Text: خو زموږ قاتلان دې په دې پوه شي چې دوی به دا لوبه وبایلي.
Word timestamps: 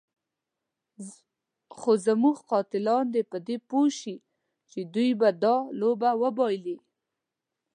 خو 1.77 1.91
زموږ 2.05 2.37
قاتلان 2.51 3.05
دې 3.13 3.21
په 3.31 3.37
دې 3.47 3.57
پوه 3.69 3.87
شي 3.99 4.15
چې 4.71 4.79
دوی 4.93 5.09
به 5.19 5.29
دا 5.43 5.55
لوبه 5.79 6.11
وبایلي. 6.21 6.77